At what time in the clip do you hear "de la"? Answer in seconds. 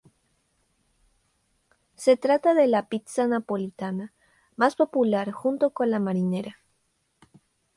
2.55-2.89